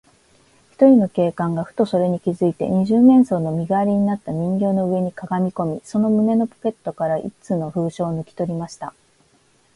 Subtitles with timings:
[0.71, 8.95] ひとりの警官が、ふとそれに気づいて、二十面相の身がわりになった人形の上にかがみこみ、その胸のポケットから一通の封書をぬきとりました。